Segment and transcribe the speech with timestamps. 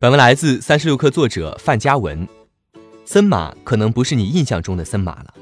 [0.00, 2.26] 本文来自三十六氪作者范嘉文。
[3.04, 5.34] 森马可能不是你印象中的森马了。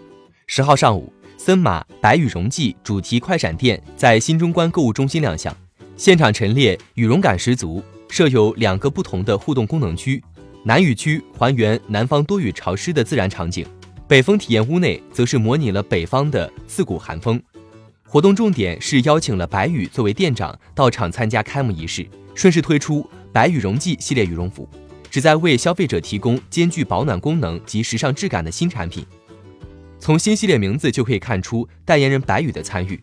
[0.49, 5.57] 十号上午，森马白羽绒记主题快闪店在新中关购物中心亮相，
[5.97, 10.21] 现场陈列羽绒感十足，设有两个不同的互动功能区。
[10.65, 13.65] 南雨区还原南方多雨潮湿的自然场景，
[14.09, 17.41] 北风体验屋内则是模拟了北方的刺骨寒风。
[18.09, 22.05] 活动重点是邀请了白羽作为店长到场参加开幕仪式，
[22.39, 23.05] 顺势推出。
[23.31, 24.67] 白羽绒记系列羽绒服，
[25.11, 29.05] 旨在为消费者提供兼具保暖功能及时尚质感的新产品。
[30.01, 33.01] 从新系列名字就可以看出代言人白羽的参与。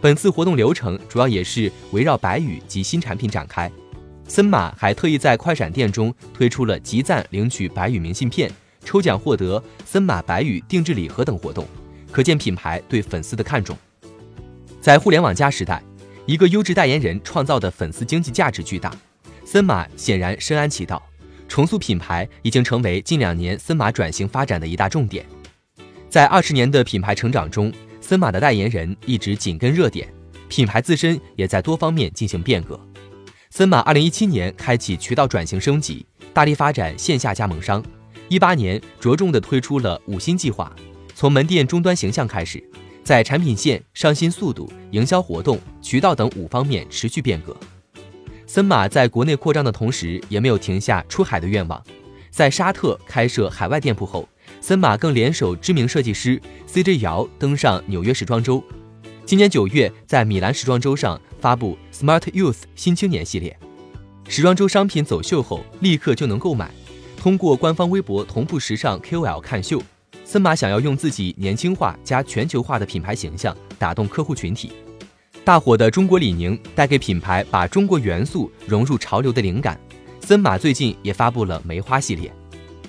[0.00, 3.70] 本次活动流程主要也是围绕白羽及新产品展开。
[4.26, 8.50] 森马还特意在快闪店中推出了集赞领取白羽明信片、
[8.82, 11.66] 抽奖获得森马白羽定制礼盒等活动，
[12.10, 13.76] 可见品牌对粉丝的看重。
[14.80, 15.82] 在互联网加时代，
[16.26, 18.92] 一个优质代言人创造的粉丝经济价值巨大。
[19.44, 21.00] 森马显然深谙其道，
[21.46, 25.24] 重塑品牌已经成为近两年森马转型发展的一大重点。
[26.10, 30.08] 在二十年的品牌成长中，森马的代言人一直紧跟热点，
[30.48, 32.80] 品牌自身也在多方面进行变革。
[33.50, 36.04] 森马二零一七年开启渠道转型升级，
[36.34, 37.82] 大力发展线下加盟商。
[38.28, 40.74] 一八年着重的推出了五星计划，
[41.14, 42.62] 从门店终端形象开始，
[43.06, 47.56] 在产品线、上新速度、营销活动、渠道等五方面持续变革。
[48.48, 51.80] 森马在国内扩张的同时，也没有停下出海的愿望。
[52.32, 54.28] 在沙特开设海外店铺后，
[54.60, 58.60] 森马更联手知名设计师 CJ 姚登上纽约时装周。
[59.24, 63.56] 今年九月，在米兰时装周上发布 Smart Youth 新青年系列。
[64.28, 66.72] 时装周商品走秀后，立刻就能购买。
[67.16, 69.80] 通过官方微博同步时尚 KOL 看秀，
[70.26, 74.72] 森马想要用自己年轻化加全球化的品牌形象打动客户群体。
[75.44, 79.78] 大火的中国李宁带给品牌把中国元素融入潮流的灵感。
[80.20, 82.34] 森马最近也发布了梅花系列，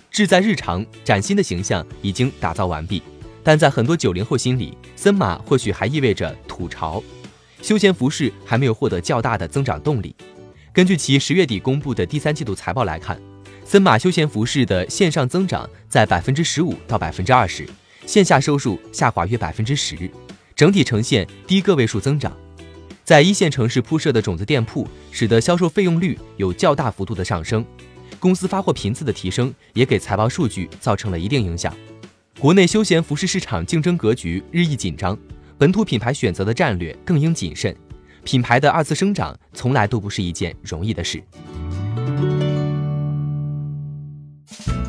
[0.09, 3.03] 志在日常，崭新的形象已经打造完毕。
[3.43, 7.03] 但在很多九零后心里，森马或许还意味着土潮。
[7.61, 10.15] 休闲服饰还没有获得较大的增长动力。
[10.73, 13.21] 根据其十月底公布的第三季度财报来看，
[13.67, 17.67] 森马休闲服饰的线上增长在百分之十五到百分之二十，
[18.05, 20.09] 线下收入下滑约百分之十，
[20.55, 22.31] 整体呈现低个位数增长。
[23.03, 27.65] 在一线城市铺设的种子店铺，使得销售费用率有较大幅度的上升。
[28.21, 31.75] 公司发货频次的提升，也给财报数据造成了一定影响。
[32.39, 35.17] 国内休闲服饰市场竞争格局日益紧张，
[35.57, 37.75] 本土品牌选择的战略更应谨慎。
[38.23, 41.21] 品牌的二次生长从来都不是一件容易的事。